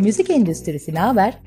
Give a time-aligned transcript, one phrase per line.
[0.00, 1.38] Müzik endüstrisi ne haber?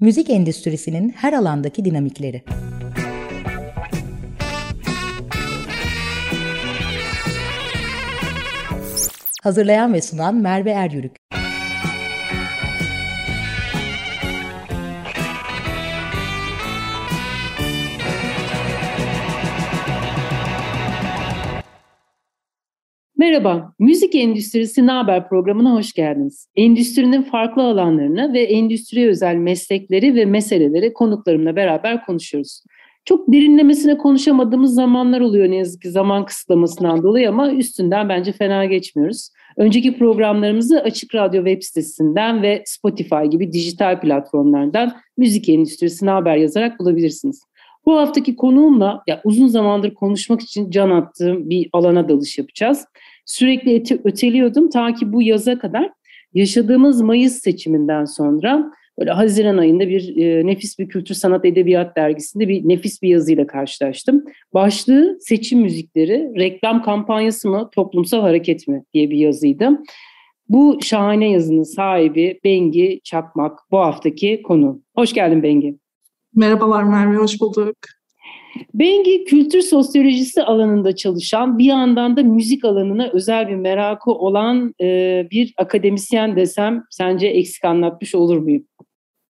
[0.00, 2.42] Müzik endüstrisinin her alandaki dinamikleri.
[9.42, 11.21] Hazırlayan ve sunan Merve Eryürük.
[23.22, 26.48] Merhaba, Müzik Endüstrisi Ne Haber programına hoş geldiniz.
[26.56, 32.62] Endüstrinin farklı alanlarını ve endüstriye özel meslekleri ve meseleleri konuklarımla beraber konuşuyoruz.
[33.04, 38.64] Çok derinlemesine konuşamadığımız zamanlar oluyor ne yazık ki zaman kısıtlamasından dolayı ama üstünden bence fena
[38.64, 39.28] geçmiyoruz.
[39.56, 46.36] Önceki programlarımızı Açık Radyo web sitesinden ve Spotify gibi dijital platformlardan Müzik Endüstrisi Ne Haber
[46.36, 47.42] yazarak bulabilirsiniz.
[47.86, 52.84] Bu haftaki konuğumla ya uzun zamandır konuşmak için can attığım bir alana dalış yapacağız.
[53.24, 55.90] Sürekli öteliyordum ta ki bu yaza kadar
[56.34, 62.48] yaşadığımız Mayıs seçiminden sonra böyle Haziran ayında bir e, nefis bir kültür sanat edebiyat dergisinde
[62.48, 64.24] bir nefis bir yazıyla karşılaştım.
[64.54, 69.70] Başlığı seçim müzikleri, reklam kampanyası mı, toplumsal hareket mi diye bir yazıydı.
[70.48, 74.82] Bu şahane yazının sahibi Bengi Çakmak bu haftaki konu.
[74.94, 75.78] Hoş geldin Bengi.
[76.34, 77.76] Merhabalar Merve, hoş bulduk.
[78.74, 84.86] Bengi kültür sosyolojisi alanında çalışan, bir yandan da müzik alanına özel bir merakı olan e,
[85.30, 88.64] bir akademisyen desem sence eksik anlatmış olur muyum?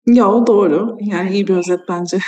[0.06, 0.98] Ya o doğru.
[1.00, 2.18] Yani iyi bir özet bence.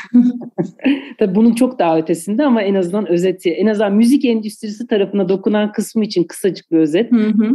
[1.18, 5.72] Tabii bunun çok daha ötesinde ama en azından özeti, en azından müzik endüstrisi tarafına dokunan
[5.72, 7.12] kısmı için kısacık bir özet.
[7.12, 7.50] Hı hı.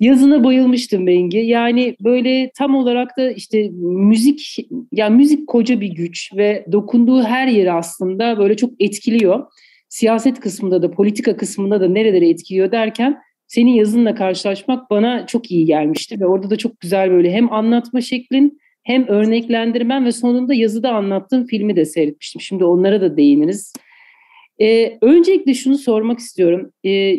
[0.00, 1.38] Yazına bayılmıştım Bengi.
[1.38, 4.56] Yani böyle tam olarak da işte müzik,
[4.92, 9.46] yani müzik koca bir güç ve dokunduğu her yeri aslında böyle çok etkiliyor.
[9.88, 15.66] Siyaset kısmında da, politika kısmında da nereleri etkiliyor derken senin yazınla karşılaşmak bana çok iyi
[15.66, 20.92] gelmişti ve orada da çok güzel böyle hem anlatma şeklin hem örneklendirmen ve sonunda yazıda
[20.92, 22.40] anlattığım filmi de seyretmiştim.
[22.40, 23.72] Şimdi onlara da değiniriz.
[24.60, 26.72] Ee, öncelikle şunu sormak istiyorum.
[26.86, 27.14] Ee,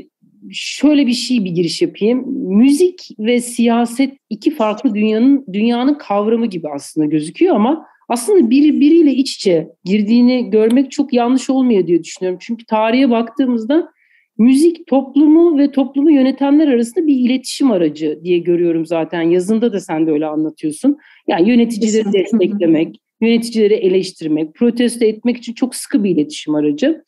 [0.51, 2.23] şöyle bir şey bir giriş yapayım.
[2.57, 9.13] Müzik ve siyaset iki farklı dünyanın dünyanın kavramı gibi aslında gözüküyor ama aslında biri biriyle
[9.13, 12.39] iç içe girdiğini görmek çok yanlış olmuyor diye düşünüyorum.
[12.41, 13.89] Çünkü tarihe baktığımızda
[14.37, 19.21] müzik toplumu ve toplumu yönetenler arasında bir iletişim aracı diye görüyorum zaten.
[19.21, 20.97] Yazında da sen de öyle anlatıyorsun.
[21.27, 27.03] Yani yöneticileri desteklemek, yöneticileri eleştirmek, protesto etmek için çok sıkı bir iletişim aracı.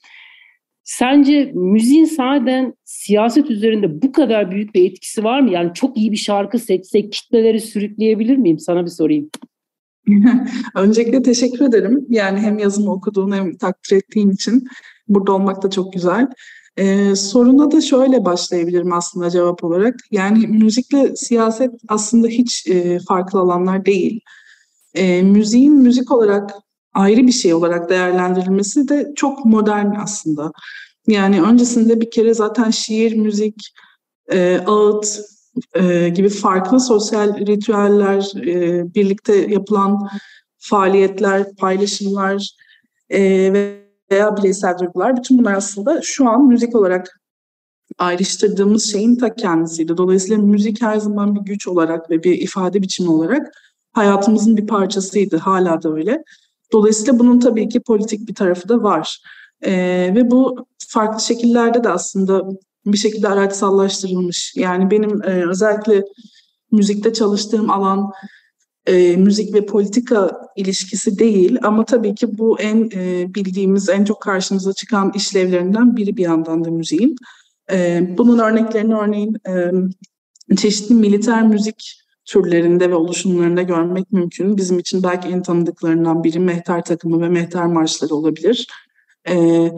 [0.88, 5.52] Sence müziğin sahiden siyaset üzerinde bu kadar büyük bir etkisi var mı?
[5.52, 8.60] Yani çok iyi bir şarkı seçsek kitleleri sürükleyebilir miyim?
[8.60, 9.30] Sana bir sorayım.
[10.76, 12.06] Öncelikle teşekkür ederim.
[12.10, 14.68] Yani hem yazımı okuduğun hem takdir ettiğin için
[15.08, 16.28] burada olmak da çok güzel.
[16.78, 19.96] Ee, soruna da şöyle başlayabilirim aslında cevap olarak.
[20.12, 24.22] Yani müzikle siyaset aslında hiç e, farklı alanlar değil.
[24.94, 26.52] E, müziğin müzik olarak
[26.98, 30.52] ayrı bir şey olarak değerlendirilmesi de çok modern aslında.
[31.08, 33.74] Yani öncesinde bir kere zaten şiir, müzik,
[34.32, 35.20] e, ağıt
[35.76, 40.10] e, gibi farklı sosyal ritüeller, e, birlikte yapılan
[40.58, 42.50] faaliyetler, paylaşımlar
[43.10, 43.22] e,
[44.12, 47.22] veya bireysel duygular, bütün bunlar aslında şu an müzik olarak
[47.98, 49.98] ayrıştırdığımız şeyin ta kendisiydi.
[49.98, 53.48] Dolayısıyla müzik her zaman bir güç olarak ve bir ifade biçimi olarak
[53.94, 55.38] hayatımızın bir parçasıydı.
[55.38, 56.24] Hala da öyle.
[56.72, 59.22] Dolayısıyla bunun tabii ki politik bir tarafı da var.
[59.62, 59.72] E,
[60.16, 62.50] ve bu farklı şekillerde de aslında
[62.86, 64.54] bir şekilde araçsallaştırılmış.
[64.56, 66.04] Yani benim e, özellikle
[66.72, 68.12] müzikte çalıştığım alan
[68.86, 74.22] e, müzik ve politika ilişkisi değil ama tabii ki bu en e, bildiğimiz, en çok
[74.22, 77.16] karşımıza çıkan işlevlerinden biri bir yandan da müziğin.
[77.72, 79.72] E, bunun örneklerini örneğin e,
[80.56, 84.58] çeşitli militer müzik türlerinde ve oluşumlarında görmek mümkün.
[84.58, 88.68] Bizim için belki en tanıdıklarından biri mehter takımı ve mehter marşları olabilir.
[89.30, 89.72] Ee,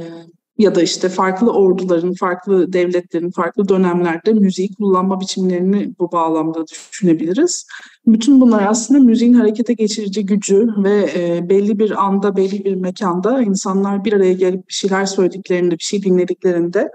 [0.57, 7.68] ya da işte farklı orduların, farklı devletlerin, farklı dönemlerde müziği kullanma biçimlerini bu bağlamda düşünebiliriz.
[8.07, 13.42] Bütün bunlar aslında müziğin harekete geçirici gücü ve e, belli bir anda, belli bir mekanda
[13.42, 16.92] insanlar bir araya gelip bir şeyler söylediklerinde, bir şey dinlediklerinde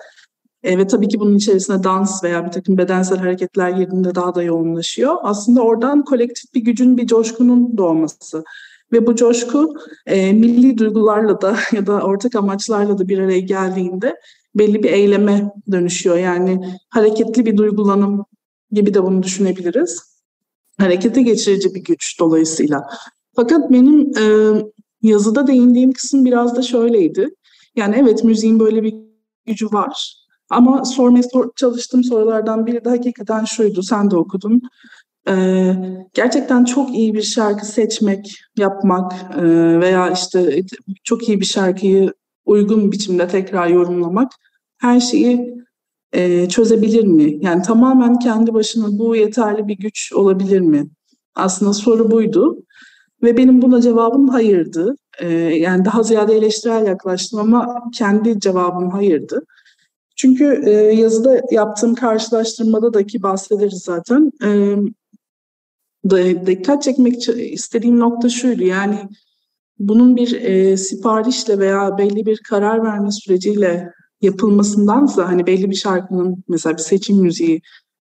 [0.65, 4.43] e, ve tabii ki bunun içerisinde dans veya bir takım bedensel hareketler girdiğinde daha da
[4.43, 5.17] yoğunlaşıyor.
[5.23, 8.45] Aslında oradan kolektif bir gücün, bir coşkunun doğması.
[8.93, 9.75] Ve bu coşku
[10.07, 14.17] e, milli duygularla da ya da ortak amaçlarla da bir araya geldiğinde
[14.55, 16.17] belli bir eyleme dönüşüyor.
[16.17, 18.25] Yani hareketli bir duygulanım
[18.71, 20.15] gibi de bunu düşünebiliriz.
[20.79, 22.87] Harekete geçirici bir güç dolayısıyla.
[23.37, 24.25] Fakat benim e,
[25.03, 27.35] yazıda değindiğim kısım biraz da şöyleydi.
[27.77, 28.95] Yani evet müziğin böyle bir
[29.47, 30.24] gücü var.
[30.55, 34.63] Ama sormaya sor, çalıştığım sorulardan biri de hakikaten şuydu, sen de okudun.
[35.29, 35.75] Ee,
[36.15, 39.43] gerçekten çok iyi bir şarkı seçmek, yapmak e,
[39.81, 40.63] veya işte
[41.05, 42.13] çok iyi bir şarkıyı
[42.47, 44.33] uygun biçimde tekrar yorumlamak
[44.79, 45.55] her şeyi
[46.13, 47.39] e, çözebilir mi?
[47.41, 50.87] Yani tamamen kendi başına bu yeterli bir güç olabilir mi?
[51.35, 52.57] Aslında soru buydu.
[53.23, 54.97] Ve benim buna cevabım hayırdı.
[55.21, 59.47] E, yani daha ziyade eleştirel yaklaştım ama kendi cevabım hayırdı.
[60.25, 64.33] Çünkü e, yazıda yaptığım karşılaştırmada da ki bahsederiz zaten.
[64.45, 64.77] E,
[66.47, 68.63] dikkat çekmek istediğim nokta şuydu.
[68.63, 68.99] Yani
[69.79, 76.45] bunun bir e, siparişle veya belli bir karar verme süreciyle yapılmasındansa hani belli bir şarkının
[76.49, 77.61] mesela bir seçim müziği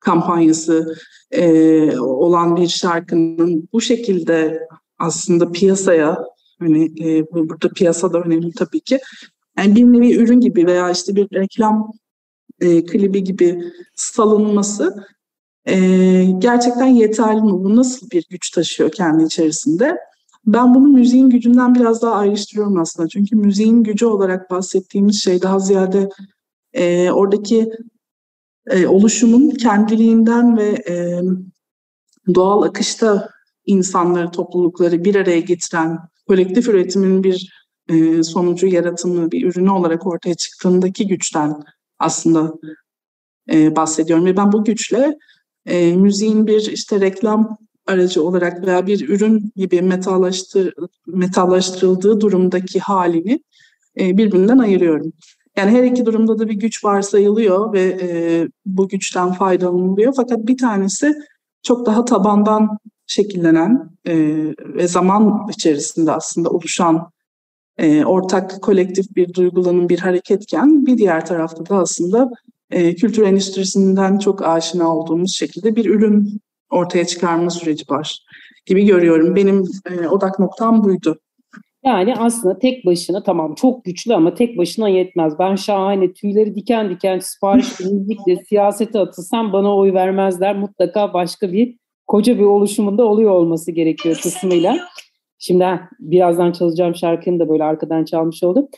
[0.01, 0.95] kampanyası
[1.31, 4.61] e, olan bir şarkının bu şekilde
[4.99, 6.25] aslında piyasaya
[6.59, 9.01] hani e, burada piyasa da önemli tabii ki
[9.59, 11.93] yani bir nevi ürün gibi veya işte bir reklam
[12.61, 15.07] e, klibi gibi salınması
[15.67, 15.77] e,
[16.39, 17.53] gerçekten yeterli mi?
[17.53, 19.99] Bu nasıl bir güç taşıyor kendi içerisinde?
[20.47, 23.09] Ben bunu müziğin gücünden biraz daha ayrıştırıyorum aslında.
[23.09, 26.09] Çünkü müziğin gücü olarak bahsettiğimiz şey daha ziyade
[26.73, 27.71] e, oradaki
[28.71, 31.21] e, oluşumun kendiliğinden ve e,
[32.35, 33.29] doğal akışta
[33.67, 35.99] insanları, toplulukları bir araya getiren
[36.29, 37.60] kolektif üretimin bir
[37.91, 41.63] e, sonucu, yaratımı, bir ürünü olarak ortaya çıktığındaki güçten
[41.99, 42.55] aslında
[43.53, 44.25] e, bahsediyorum.
[44.25, 45.19] Ve ben bu güçle
[45.67, 50.75] e, müziğin bir işte reklam aracı olarak veya bir ürün gibi metallaştır,
[51.07, 53.41] metallaştırıldığı durumdaki halini
[53.97, 55.13] birbirinden ayırıyorum.
[55.57, 60.13] Yani her iki durumda da bir güç varsayılıyor ve bu güçten faydalanılıyor.
[60.17, 61.15] Fakat bir tanesi
[61.63, 62.79] çok daha tabandan
[63.11, 64.15] şekillenen e,
[64.59, 67.11] ve zaman içerisinde aslında oluşan
[67.81, 72.31] e, ortak kolektif bir duygulanın bir hareketken bir diğer tarafta da aslında
[72.71, 76.41] e, kültür endüstrisinden çok aşina olduğumuz şekilde bir ürün
[76.71, 78.25] ortaya çıkarma süreci var
[78.67, 79.37] gibi görüyorum.
[79.37, 81.19] Benim e, odak noktam buydu.
[81.85, 85.39] Yani aslında tek başına tamam çok güçlü ama tek başına yetmez.
[85.39, 90.57] Ben şahane tüyleri diken diken sipariş müzikle siyasete atılsam bana oy vermezler.
[90.57, 94.79] Mutlaka başka bir koca bir oluşumunda oluyor olması gerekiyor kısmıyla.
[95.41, 98.69] Şimdi birazdan çalacağım şarkını da böyle arkadan çalmış oldum.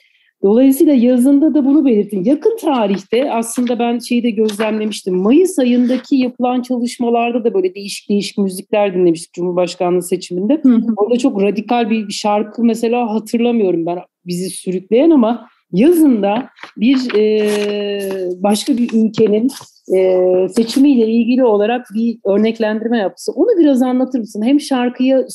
[0.43, 2.23] Dolayısıyla yazında da bunu belirttim.
[2.25, 5.17] Yakın tarihte aslında ben şeyi de gözlemlemiştim.
[5.17, 10.61] Mayıs ayındaki yapılan çalışmalarda da böyle değişik değişik müzikler dinlemiştik Cumhurbaşkanlığı seçiminde.
[10.63, 10.87] Hı hı.
[10.97, 18.77] Orada çok radikal bir şarkı mesela hatırlamıyorum ben bizi sürükleyen ama yazında bir e, başka
[18.77, 19.49] bir ülkenin
[19.97, 23.33] e, seçimiyle ilgili olarak bir örneklendirme yapısı.
[23.33, 24.43] Onu biraz anlatır mısın?
[24.43, 25.27] Hem şarkıya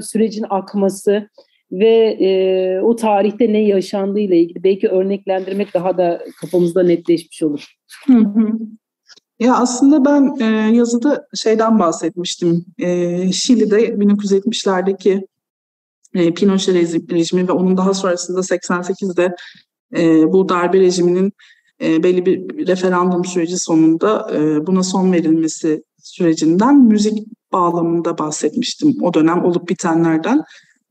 [0.00, 1.28] sürecin akması
[1.72, 7.64] ve e, o tarihte ne yaşandığıyla ilgili belki örneklendirmek daha da kafamızda netleşmiş olur.
[8.06, 8.52] Hı hı.
[9.40, 12.64] Ya aslında ben e, yazıda şeyden bahsetmiştim.
[12.78, 15.26] E, Şili'de 1970'lerdeki
[16.14, 19.34] e, Pinochet rejimi ve onun daha sonrasında 88'de
[19.98, 21.32] e, bu darbe rejiminin
[21.82, 29.14] e, belli bir referandum süreci sonunda e, buna son verilmesi sürecinden müzik bağlamında bahsetmiştim o
[29.14, 30.42] dönem olup bitenlerden.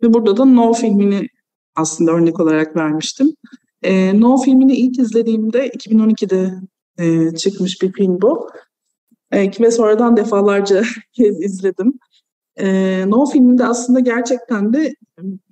[0.04, 1.28] Ve burada da No filmini
[1.76, 3.36] aslında örnek olarak vermiştim.
[3.84, 6.54] E, no filmini ilk izlediğimde 2012'de
[6.98, 8.50] e, çıkmış bir film bu.
[9.32, 10.84] E, ve sonradan defalarca
[11.18, 11.94] izledim.
[12.60, 14.96] E, no filminde aslında gerçekten de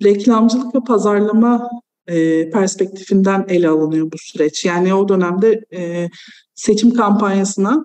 [0.04, 1.70] reklamcılık ve pazarlama
[2.06, 4.64] e, perspektifinden ele alınıyor bu süreç.
[4.64, 6.08] Yani o dönemde e,
[6.54, 7.84] seçim kampanyasına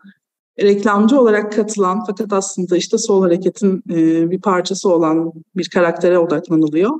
[0.61, 6.91] reklamcı olarak katılan fakat aslında işte sol hareketin e, bir parçası olan bir karaktere odaklanılıyor.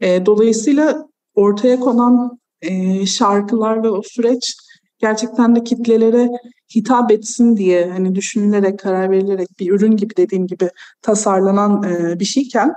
[0.00, 4.54] E, dolayısıyla ortaya konan e, şarkılar ve o süreç
[4.98, 6.28] gerçekten de kitlelere
[6.74, 10.70] hitap etsin diye hani düşünülerek, karar verilerek bir ürün gibi dediğim gibi
[11.02, 12.72] tasarlanan e, bir şeyken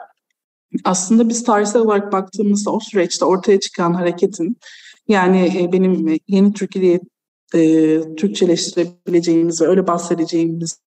[0.84, 4.58] aslında biz tarihsel olarak baktığımızda o süreçte ortaya çıkan hareketin
[5.08, 7.00] yani e, benim yeni Türkiye
[7.54, 10.80] e, Türkçeleştirebileceğimiz ve öyle bahsedeceğimiz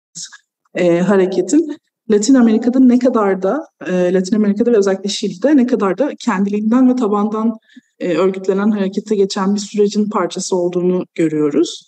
[0.75, 1.77] e, hareketin
[2.11, 6.89] Latin Amerika'da ne kadar da e, Latin Amerika'da ve özellikle Şili'de ne kadar da kendiliğinden
[6.89, 7.57] ve tabandan
[7.99, 11.87] e, örgütlenen harekete geçen bir sürecin parçası olduğunu görüyoruz.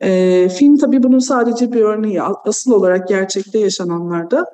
[0.00, 2.22] E, film tabii bunun sadece bir örneği.
[2.22, 4.46] Asıl olarak gerçekte yaşananlarda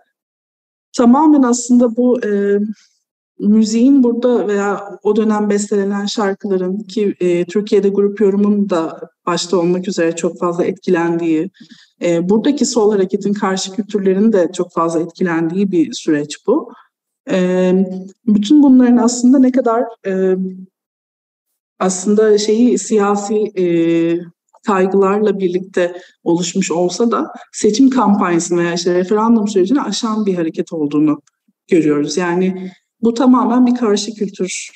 [0.98, 2.58] tamamen aslında bu e,
[3.38, 9.88] müziğin burada veya o dönem bestelenen şarkıların ki e, Türkiye'de grup yorumun da başta olmak
[9.88, 11.50] üzere çok fazla etkilendiği,
[12.02, 16.72] e, buradaki sol hareketin karşı kültürlerin de çok fazla etkilendiği bir süreç bu.
[17.30, 17.72] E,
[18.26, 20.36] bütün bunların aslında ne kadar e,
[21.78, 23.64] aslında şeyi siyasi e,
[24.68, 31.22] kaygılarla birlikte oluşmuş olsa da seçim kampanyasını veya işte referandum sürecini aşan bir hareket olduğunu
[31.68, 32.16] görüyoruz.
[32.16, 32.72] Yani
[33.02, 34.70] bu tamamen bir karşı kültür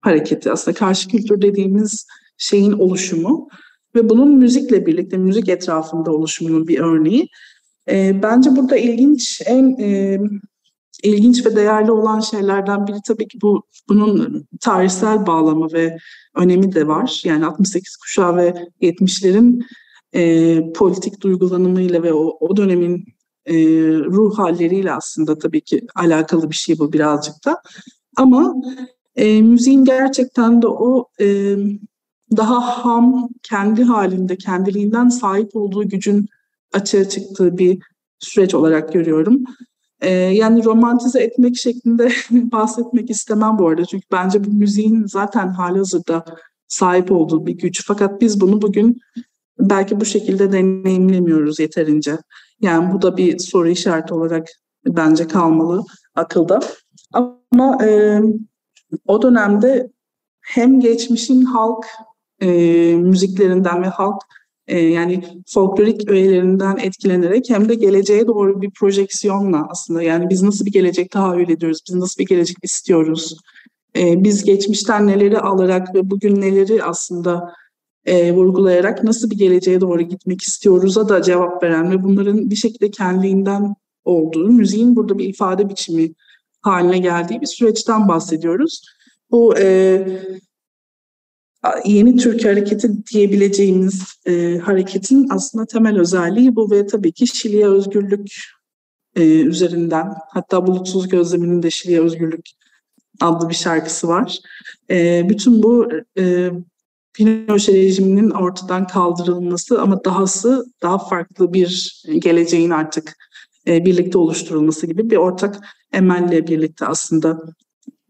[0.00, 0.52] hareketi.
[0.52, 2.06] Aslında karşı kültür dediğimiz
[2.38, 3.48] şeyin oluşumu
[3.94, 7.28] ve bunun müzikle birlikte, müzik etrafında oluşumunun bir örneği.
[7.90, 10.18] E, bence burada ilginç, en e,
[11.02, 15.96] ilginç ve değerli olan şeylerden biri tabii ki bu bunun tarihsel bağlamı ve
[16.36, 17.22] önemi de var.
[17.24, 19.64] Yani 68 kuşağı ve 70'lerin
[20.14, 23.04] e, politik duygulanımıyla ve o, o dönemin
[23.46, 23.54] e,
[23.88, 27.62] ruh halleriyle aslında tabii ki alakalı bir şey bu birazcık da.
[28.16, 28.54] Ama
[29.16, 31.56] e, müziğin gerçekten de o e,
[32.36, 36.26] daha ham, kendi halinde, kendiliğinden sahip olduğu gücün
[36.72, 37.78] açığa çıktığı bir
[38.18, 39.44] süreç olarak görüyorum.
[40.04, 43.84] Ee, yani romantize etmek şeklinde bahsetmek istemem bu arada.
[43.84, 46.24] Çünkü bence bu müziğin zaten hali hazırda
[46.68, 47.86] sahip olduğu bir güç.
[47.86, 49.00] Fakat biz bunu bugün
[49.58, 52.18] belki bu şekilde deneyimlemiyoruz yeterince.
[52.60, 54.48] Yani bu da bir soru işareti olarak
[54.86, 55.84] bence kalmalı
[56.14, 56.60] akılda.
[57.12, 58.20] Ama e,
[59.06, 59.90] o dönemde
[60.40, 61.86] hem geçmişin halk
[62.40, 62.48] e,
[62.96, 64.22] müziklerinden ve halk
[64.68, 70.66] e, yani folklorik öğelerinden etkilenerek hem de geleceğe doğru bir projeksiyonla aslında yani biz nasıl
[70.66, 73.36] bir gelecek tahayyül ediyoruz, biz nasıl bir gelecek istiyoruz,
[73.96, 77.54] e, biz geçmişten neleri alarak ve bugün neleri aslında
[78.06, 82.90] e, vurgulayarak nasıl bir geleceğe doğru gitmek istiyoruz'a da cevap veren ve bunların bir şekilde
[82.90, 86.12] kendiliğinden olduğu, müziğin burada bir ifade biçimi
[86.62, 88.82] haline geldiği bir süreçten bahsediyoruz.
[89.30, 90.06] Bu e,
[91.84, 98.36] yeni Türk hareketi diyebileceğimiz e, hareketin aslında temel özelliği bu ve tabii ki Şili'ye özgürlük
[99.16, 102.46] e, üzerinden hatta Bulutsuz Gözleminin de Şili'ye özgürlük
[103.20, 104.38] adlı bir şarkısı var.
[104.90, 106.50] E, bütün bu e,
[107.14, 113.16] Pinochet rejiminin ortadan kaldırılması ama dahası daha farklı bir geleceğin artık
[113.66, 115.56] e, birlikte oluşturulması gibi bir ortak
[115.92, 117.42] emelle birlikte aslında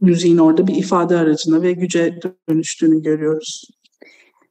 [0.04, 2.18] müziğin orada bir ifade aracına ve güce
[2.48, 3.64] dönüştüğünü görüyoruz.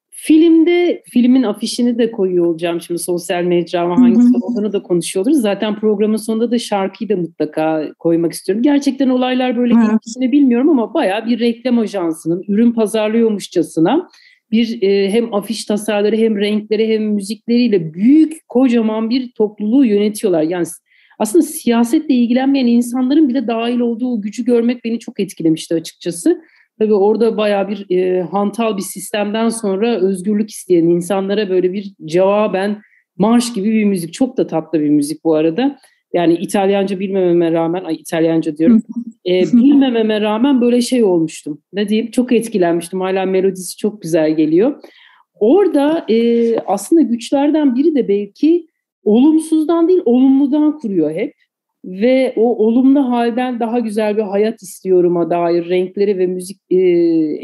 [0.10, 5.42] Filmde, filmin afişini de koyuyor olacağım şimdi sosyal mecrama hangisi olduğunu da konuşuyoruz.
[5.42, 8.64] Zaten programın sonunda da şarkıyı da mutlaka koymak istiyorum.
[8.64, 10.32] Gerçekten olaylar böyle evet.
[10.32, 14.10] bilmiyorum ama bayağı bir reklam ajansının ürün pazarlıyormuşçasına
[14.52, 20.42] bir e, hem afiş tasarları hem renkleri hem müzikleriyle büyük kocaman bir topluluğu yönetiyorlar.
[20.42, 20.66] Yani
[21.24, 26.42] aslında siyasetle ilgilenmeyen insanların bile dahil olduğu gücü görmek beni çok etkilemişti açıkçası.
[26.80, 32.82] Tabii orada bayağı bir e, hantal bir sistemden sonra özgürlük isteyen insanlara böyle bir cevaben
[33.18, 34.14] marş gibi bir müzik.
[34.14, 35.80] Çok da tatlı bir müzik bu arada.
[36.14, 38.82] Yani İtalyanca bilmememe rağmen, ay İtalyanca diyorum,
[39.28, 41.62] e, bilmememe rağmen böyle şey olmuştum.
[41.74, 43.02] Ne diyeyim, çok etkilenmiştim.
[43.02, 44.84] Hala melodisi çok güzel geliyor.
[45.40, 48.68] Orada e, aslında güçlerden biri de belki
[49.04, 51.34] olumsuzdan değil olumludan kuruyor hep.
[51.86, 56.78] Ve o olumlu halden daha güzel bir hayat istiyorum'a dair renkleri ve müzik e,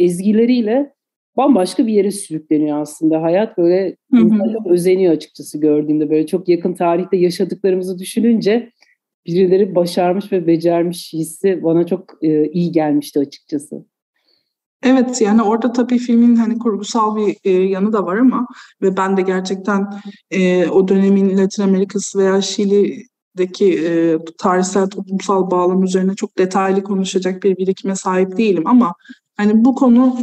[0.04, 0.94] ezgileriyle
[1.38, 3.22] bambaşka bir yere sürükleniyor aslında.
[3.22, 3.96] Hayat böyle
[4.54, 6.10] çok özeniyor açıkçası gördüğümde.
[6.10, 8.72] Böyle çok yakın tarihte yaşadıklarımızı düşününce
[9.26, 13.86] birileri başarmış ve becermiş hissi bana çok e, iyi gelmişti açıkçası.
[14.84, 18.48] Evet yani orada tabii filmin hani kurgusal bir e, yanı da var ama
[18.82, 25.84] ve ben de gerçekten e, o dönemin Latin Amerikası veya Şili'deki e, tarihsel toplumsal bağlam
[25.84, 28.94] üzerine çok detaylı konuşacak bir birikime sahip değilim ama
[29.38, 30.18] hani bu konu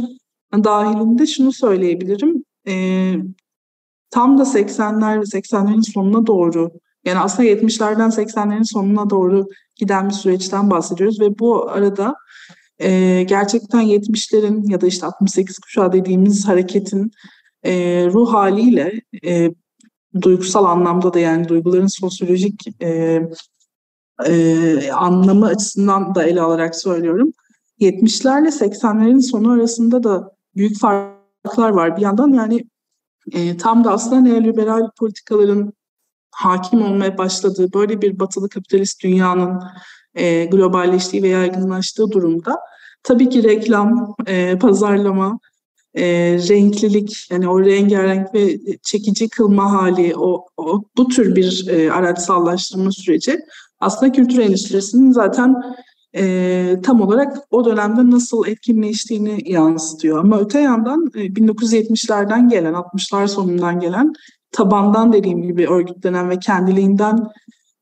[0.53, 2.43] dahilinde şunu söyleyebilirim.
[2.67, 3.13] E,
[4.09, 6.71] tam da 80'ler 80'lerin sonuna doğru
[7.05, 12.15] yani aslında 70'lerden 80'lerin sonuna doğru giden bir süreçten bahsediyoruz ve bu arada
[12.79, 17.11] e, gerçekten 70'lerin ya da işte 68 kuşağı dediğimiz hareketin
[17.63, 19.51] e, ruh haliyle e,
[20.21, 23.21] duygusal anlamda da yani duyguların sosyolojik e,
[24.25, 27.33] e, anlamı açısından da ele alarak söylüyorum.
[27.79, 31.97] 70'lerle 80'lerin sonu arasında da büyük farklar var.
[31.97, 32.63] Bir yandan yani
[33.31, 35.73] e, tam da aslında neoliberal politikaların
[36.31, 39.63] hakim olmaya başladığı böyle bir batılı kapitalist dünyanın
[40.17, 42.57] e, globalleştiği ve yaygınlaştığı durumda
[43.03, 45.39] tabii ki reklam, e, pazarlama,
[45.95, 46.03] e,
[46.49, 52.91] renklilik yani o rengarenk ve çekici kılma hali o, o bu tür bir e, araçsallaştırma
[52.91, 53.39] süreci
[53.79, 55.55] aslında kültür endüstrisinin zaten
[56.15, 60.19] e, tam olarak o dönemde nasıl etkinleştiğini yansıtıyor.
[60.19, 64.13] Ama öte yandan e, 1970'lerden gelen, 60'lar sonundan gelen
[64.51, 67.19] tabandan dediğim gibi örgütlenen ve kendiliğinden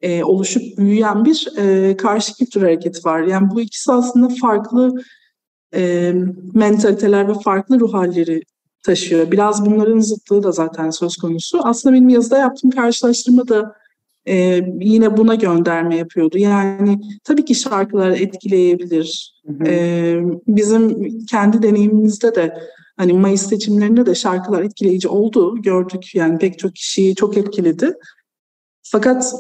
[0.06, 3.22] e, oluşup büyüyen bir e, karşı kültür hareketi var.
[3.22, 4.94] Yani bu ikisi aslında farklı
[5.76, 6.14] e,
[6.54, 8.42] mentaliteler ve farklı ruh halleri
[8.84, 9.32] taşıyor.
[9.32, 11.60] Biraz bunların zıtlığı da zaten söz konusu.
[11.64, 13.76] Aslında benim yazıda yaptığım karşılaştırma da
[14.28, 16.38] e, yine buna gönderme yapıyordu.
[16.38, 19.36] Yani tabii ki şarkılar etkileyebilir.
[19.48, 19.64] Hı hı.
[19.68, 22.58] E, bizim kendi deneyimimizde de
[22.98, 25.62] hani Mayıs seçimlerinde de şarkılar etkileyici oldu.
[25.62, 27.94] Gördük yani pek çok kişiyi çok etkiledi.
[28.84, 29.34] Fakat.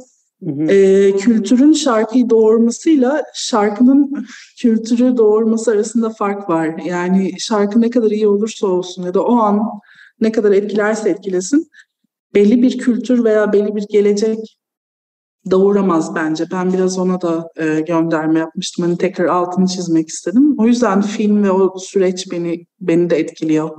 [0.45, 6.81] E, kültürün şarkıyı doğurmasıyla şarkının kültürü doğurması arasında fark var.
[6.85, 9.61] Yani şarkı ne kadar iyi olursa olsun ya da o an
[10.21, 11.69] ne kadar etkilerse etkilesin
[12.33, 14.57] belli bir kültür veya belli bir gelecek
[15.51, 16.45] doğuramaz bence.
[16.51, 18.85] Ben biraz ona da e, gönderme yapmıştım.
[18.85, 20.55] Hani tekrar altını çizmek istedim.
[20.57, 23.69] O yüzden film ve o süreç beni beni de etkiliyor.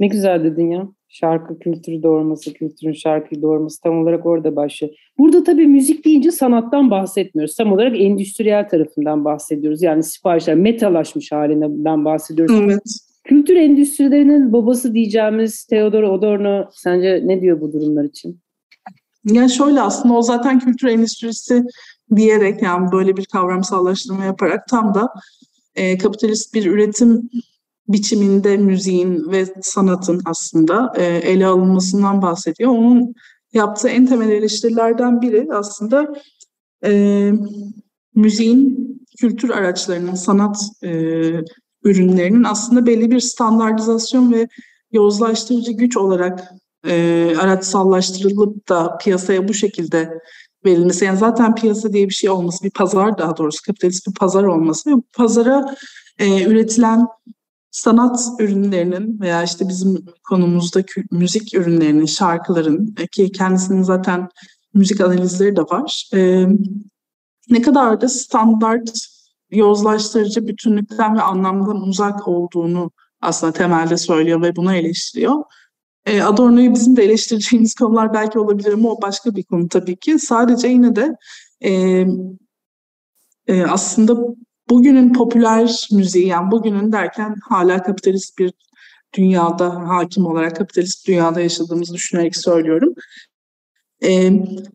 [0.00, 4.94] Ne güzel dedin ya şarkı kültürü doğurması, kültürün şarkıyı doğurması tam olarak orada başlıyor.
[5.18, 7.54] Burada tabii müzik deyince sanattan bahsetmiyoruz.
[7.54, 9.82] Tam olarak endüstriyel tarafından bahsediyoruz.
[9.82, 12.60] Yani siparişler metalaşmış halinden bahsediyoruz.
[12.60, 12.82] Evet.
[13.24, 18.40] Kültür endüstrilerinin babası diyeceğimiz Theodor Adorno sence ne diyor bu durumlar için?
[19.24, 21.64] Yani şöyle aslında o zaten kültür endüstrisi
[22.16, 25.08] diyerek yani böyle bir kavramsallaştırma yaparak tam da
[25.74, 27.30] e, kapitalist bir üretim
[27.88, 32.70] biçiminde müziğin ve sanatın aslında e, ele alınmasından bahsediyor.
[32.70, 33.14] Onun
[33.52, 36.14] yaptığı en temel eleştirilerden biri aslında
[36.84, 37.32] e,
[38.14, 40.90] müziğin kültür araçlarının, sanat e,
[41.84, 44.48] ürünlerinin aslında belli bir standartizasyon ve
[44.92, 46.52] yozlaştırıcı güç olarak
[46.86, 50.20] e, araçsallaştırılıp da piyasaya bu şekilde
[50.64, 51.04] verilmesi.
[51.04, 54.92] Yani zaten piyasa diye bir şey olması, bir pazar daha doğrusu kapitalist bir pazar olması
[54.92, 55.74] bu pazara
[56.18, 57.06] e, üretilen
[57.70, 64.28] sanat ürünlerinin veya işte bizim konumuzda müzik ürünlerinin, şarkıların e, ki kendisinin zaten
[64.74, 66.10] müzik analizleri de var.
[66.14, 66.46] E,
[67.50, 68.90] ne kadar da standart
[69.50, 75.42] yozlaştırıcı bütünlükten ve anlamdan uzak olduğunu aslında temelde söylüyor ve bunu eleştiriyor.
[76.06, 80.18] E, Adorno'yu bizim de eleştireceğimiz konular belki olabilir ama o başka bir konu tabii ki.
[80.18, 81.16] Sadece yine de
[81.60, 82.04] e,
[83.46, 84.16] e, aslında
[84.70, 88.52] bugünün popüler müziği yani bugünün derken hala kapitalist bir
[89.16, 92.94] dünyada hakim olarak kapitalist dünyada yaşadığımızı düşünerek söylüyorum.
[94.04, 94.32] Ee,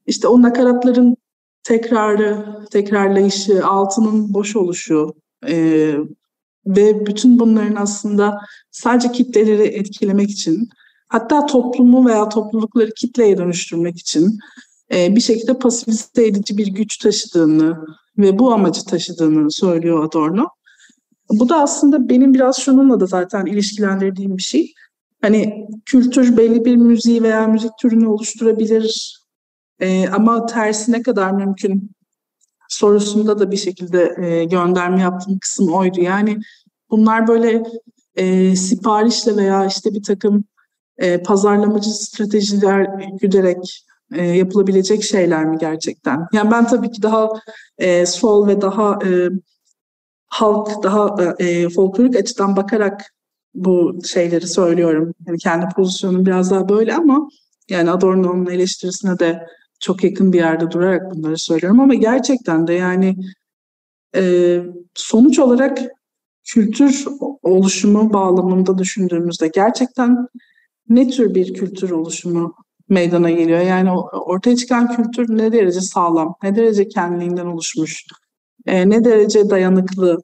[0.08, 1.18] işte o nakaratların
[1.64, 5.14] tekrarı, tekrarlayışı, altının boş oluşu
[5.48, 5.56] e,
[6.66, 8.40] ve bütün bunların aslında
[8.72, 10.70] sadece kitleleri etkilemek için
[11.08, 14.40] hatta toplumu veya toplulukları kitleye dönüştürmek için
[14.92, 17.86] bir şekilde pasifize edici bir güç taşıdığını
[18.18, 20.46] ve bu amacı taşıdığını söylüyor Adorno.
[21.30, 24.74] Bu da aslında benim biraz şununla da zaten ilişkilendirdiğim bir şey.
[25.22, 29.20] Hani kültür belli bir müziği veya müzik türünü oluşturabilir
[29.80, 31.92] e, ama tersi ne kadar mümkün
[32.70, 36.02] sorusunda da bir şekilde e, gönderme yaptığım kısım oydu.
[36.02, 36.38] Yani
[36.90, 37.64] bunlar böyle
[38.16, 40.44] e, siparişle veya işte bir takım
[40.98, 42.88] e, pazarlamacı stratejiler
[43.22, 46.28] güderek e, yapılabilecek şeyler mi gerçekten?
[46.34, 47.30] Yani ben tabii ki daha
[47.78, 49.30] e, sol ve daha e,
[50.28, 53.14] halk, daha e, folklorik açıdan bakarak
[53.54, 55.14] bu şeyleri söylüyorum.
[55.28, 57.30] Yani kendi pozisyonum biraz daha böyle ama
[57.70, 59.48] yani Adorno'nun eleştirisine de
[59.80, 63.16] çok yakın bir yerde durarak bunları söylüyorum ama gerçekten de yani
[64.16, 64.60] e,
[64.96, 65.80] sonuç olarak
[66.44, 67.06] kültür
[67.42, 70.28] oluşumu bağlamında düşündüğümüzde gerçekten
[70.90, 72.56] ne tür bir kültür oluşumu
[72.94, 73.60] meydana geliyor.
[73.60, 73.92] Yani
[74.26, 78.06] ortaya çıkan kültür ne derece sağlam, ne derece kendiliğinden oluşmuş,
[78.66, 80.22] e, ne derece dayanıklı,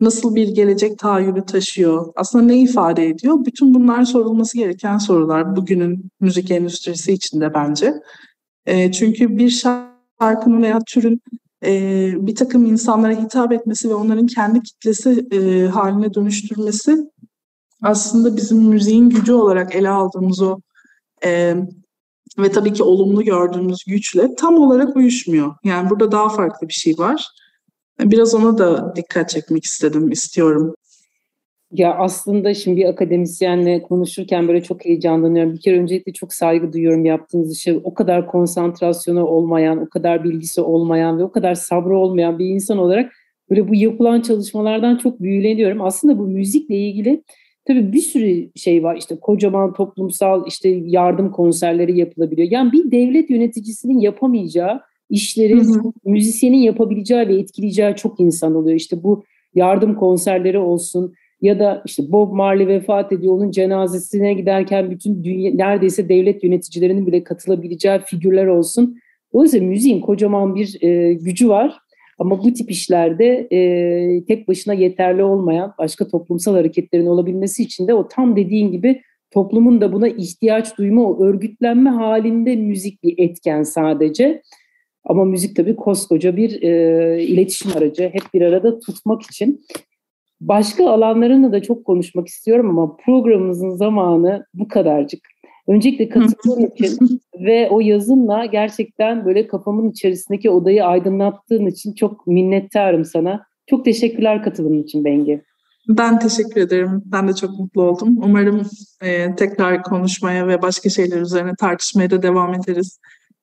[0.00, 3.44] nasıl bir gelecek tahayyülü taşıyor, aslında ne ifade ediyor?
[3.44, 7.94] Bütün bunlar sorulması gereken sorular bugünün müzik endüstrisi içinde bence.
[8.66, 11.20] E, çünkü bir şarkının veya türün
[11.64, 15.28] e, bir takım insanlara hitap etmesi ve onların kendi kitlesi
[15.68, 16.96] haline dönüştürmesi
[17.82, 20.58] aslında bizim müziğin gücü olarak ele aldığımız o
[22.38, 25.54] ve tabii ki olumlu gördüğümüz güçle tam olarak uyuşmuyor.
[25.64, 27.26] Yani burada daha farklı bir şey var.
[28.00, 30.74] Biraz ona da dikkat çekmek istedim, istiyorum.
[31.72, 35.54] Ya aslında şimdi bir akademisyenle konuşurken böyle çok heyecanlanıyorum.
[35.54, 37.80] Bir kere öncelikle çok saygı duyuyorum yaptığınız işe.
[37.84, 42.78] O kadar konsantrasyonu olmayan, o kadar bilgisi olmayan ve o kadar sabrı olmayan bir insan
[42.78, 43.12] olarak
[43.50, 45.82] böyle bu yapılan çalışmalardan çok büyüleniyorum.
[45.82, 47.22] Aslında bu müzikle ilgili
[47.64, 52.48] Tabii bir sürü şey var işte kocaman toplumsal işte yardım konserleri yapılabiliyor.
[52.50, 55.92] Yani bir devlet yöneticisinin yapamayacağı işleri hı hı.
[56.04, 58.76] müzisyenin yapabileceği ve etkileyeceği çok insan oluyor.
[58.76, 64.90] İşte bu yardım konserleri olsun ya da işte Bob Marley vefat ediyor onun cenazesine giderken
[64.90, 68.98] bütün dünya, neredeyse devlet yöneticilerinin bile katılabileceği figürler olsun.
[69.34, 71.78] Dolayısıyla müziğin kocaman bir e, gücü var.
[72.22, 77.94] Ama bu tip işlerde e, tek başına yeterli olmayan başka toplumsal hareketlerin olabilmesi için de
[77.94, 83.62] o tam dediğin gibi toplumun da buna ihtiyaç duyma, o örgütlenme halinde müzik bir etken
[83.62, 84.42] sadece.
[85.04, 88.02] Ama müzik tabii koskoca bir e, iletişim aracı.
[88.02, 89.64] Hep bir arada tutmak için.
[90.40, 95.31] Başka alanlarını da çok konuşmak istiyorum ama programımızın zamanı bu kadarcık.
[95.68, 103.04] Öncelikle katıldığın için ve o yazınla gerçekten böyle kafamın içerisindeki odayı aydınlattığın için çok minnettarım
[103.04, 103.46] sana.
[103.66, 105.42] Çok teşekkürler katılımın için Bengi.
[105.88, 107.02] Ben teşekkür ederim.
[107.04, 108.18] Ben de çok mutlu oldum.
[108.24, 108.62] Umarım
[109.02, 113.00] e, tekrar konuşmaya ve başka şeyler üzerine tartışmaya da devam ederiz.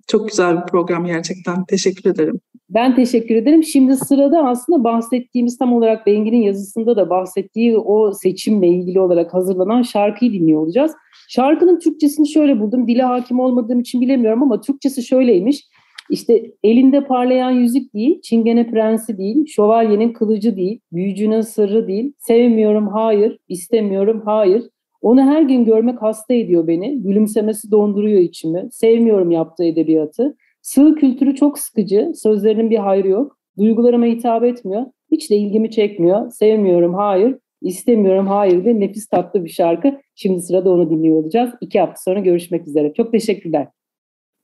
[0.09, 1.65] Çok güzel bir program gerçekten.
[1.65, 2.39] Teşekkür ederim.
[2.69, 3.63] Ben teşekkür ederim.
[3.63, 9.81] Şimdi sırada aslında bahsettiğimiz tam olarak Bengi'nin yazısında da bahsettiği o seçimle ilgili olarak hazırlanan
[9.81, 10.91] şarkıyı dinliyor olacağız.
[11.29, 12.87] Şarkının Türkçesini şöyle buldum.
[12.87, 15.63] Dile hakim olmadığım için bilemiyorum ama Türkçesi şöyleymiş.
[16.09, 22.87] İşte elinde parlayan yüzük değil, çingene prensi değil, şövalyenin kılıcı değil, büyücünün sırrı değil, sevmiyorum
[22.87, 24.63] hayır, istemiyorum hayır.
[25.01, 30.35] Onu her gün görmek hasta ediyor beni, gülümsemesi donduruyor içimi, sevmiyorum yaptığı edebiyatı.
[30.61, 36.31] Sığ kültürü çok sıkıcı, sözlerinin bir hayrı yok, duygularıma hitap etmiyor, hiç de ilgimi çekmiyor,
[36.31, 39.99] sevmiyorum hayır, istemiyorum hayır ve nefis tatlı bir şarkı.
[40.15, 41.49] Şimdi sırada onu dinliyor olacağız.
[41.61, 42.93] İki hafta sonra görüşmek üzere.
[42.93, 43.67] Çok teşekkürler.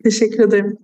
[0.04, 0.78] Teşekkür ederim.